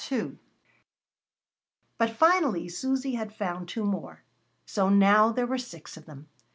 But 1.99 2.09
finally 2.09 2.67
Susy 2.69 3.13
had 3.13 3.31
found 3.31 3.69
two 3.69 3.83
more; 3.85 4.23
so 4.65 4.89
now 4.89 5.31
there 5.31 5.45
were 5.45 5.59
six 5.59 5.95
of 5.95 6.07
them. 6.07 6.27